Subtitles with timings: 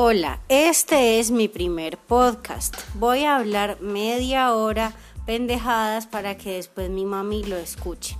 [0.00, 2.76] Hola, este es mi primer podcast.
[2.94, 4.92] Voy a hablar media hora
[5.26, 8.16] pendejadas para que después mi mami lo escuche.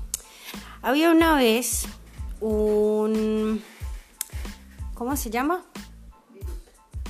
[0.82, 1.86] Había una vez
[2.40, 3.62] un...
[4.94, 5.64] ¿Cómo se llama?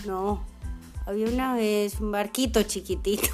[0.05, 0.45] No,
[1.07, 3.31] había una vez un barquito chiquitito.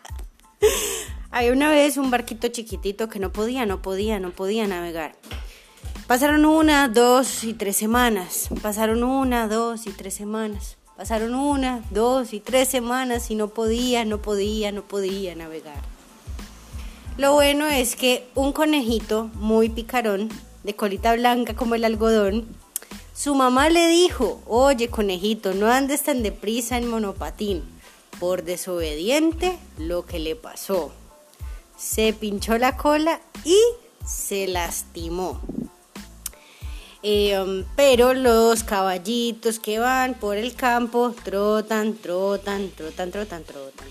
[1.32, 5.16] había una vez un barquito chiquitito que no podía, no podía, no podía navegar.
[6.06, 8.50] Pasaron una, dos y tres semanas.
[8.60, 10.76] Pasaron una, dos y tres semanas.
[10.98, 15.80] Pasaron una, dos y tres semanas y no podía, no podía, no podía navegar.
[17.16, 20.28] Lo bueno es que un conejito muy picarón,
[20.62, 22.48] de colita blanca como el algodón,
[23.14, 27.62] su mamá le dijo, oye conejito, no andes tan deprisa en monopatín.
[28.20, 30.92] Por desobediente, lo que le pasó.
[31.78, 33.58] Se pinchó la cola y
[34.04, 35.40] se lastimó.
[37.06, 43.88] Eh, pero los caballitos que van por el campo trotan, trotan, trotan, trotan, trotan.